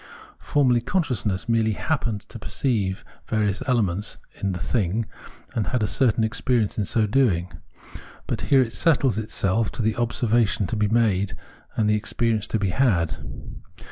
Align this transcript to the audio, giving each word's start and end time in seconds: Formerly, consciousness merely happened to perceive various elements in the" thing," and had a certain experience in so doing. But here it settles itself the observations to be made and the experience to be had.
Formerly, 0.39 0.81
consciousness 0.81 1.47
merely 1.47 1.73
happened 1.73 2.21
to 2.29 2.39
perceive 2.39 3.05
various 3.27 3.61
elements 3.67 4.17
in 4.41 4.51
the" 4.53 4.59
thing," 4.73 5.05
and 5.53 5.67
had 5.67 5.83
a 5.83 5.87
certain 5.87 6.23
experience 6.23 6.75
in 6.75 6.85
so 6.85 7.05
doing. 7.05 7.51
But 8.25 8.41
here 8.49 8.63
it 8.63 8.73
settles 8.73 9.19
itself 9.19 9.71
the 9.71 9.95
observations 9.97 10.71
to 10.71 10.75
be 10.75 10.87
made 10.87 11.35
and 11.75 11.87
the 11.87 11.93
experience 11.93 12.47
to 12.47 12.57
be 12.57 12.71
had. 12.71 13.17